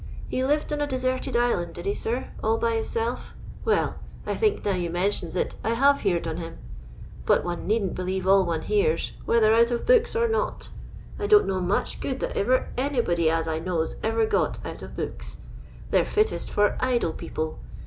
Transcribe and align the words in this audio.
He 0.29 0.43
lived 0.43 0.73
on 0.73 0.81
a 0.81 0.87
deserted 0.87 1.35
island, 1.35 1.75
did 1.75 1.85
he, 1.85 1.93
sir, 1.93 2.29
all 2.41 2.57
by 2.57 2.71
his 2.73 2.89
self] 2.89 3.35
Well, 3.65 3.99
I 4.25 4.33
think, 4.33 4.65
now 4.65 4.73
you 4.73 4.89
mentions 4.89 5.35
it, 5.35 5.53
I 5.63 5.75
have 5.75 5.99
heered 5.99 6.25
on 6.27 6.37
him. 6.37 6.57
But 7.27 7.43
one 7.43 7.67
needn't 7.67 7.93
believe 7.93 8.25
all 8.25 8.43
one 8.43 8.63
hears, 8.63 9.11
whether 9.25 9.53
out 9.53 9.69
of 9.69 9.85
books 9.85 10.15
or 10.15 10.27
not 10.27 10.69
I 11.19 11.27
don't 11.27 11.45
know 11.45 11.61
much 11.61 11.99
good 12.01 12.19
that 12.21 12.35
ever 12.35 12.69
anybody 12.79 13.29
as 13.29 13.47
I 13.47 13.59
knows 13.59 13.95
ever 14.01 14.25
got 14.25 14.57
out 14.65 14.81
of 14.81 14.95
books; 14.97 15.37
they're 15.91 16.03
fittest 16.03 16.49
for 16.49 16.77
idle 16.81 17.13
people. 17.13 17.59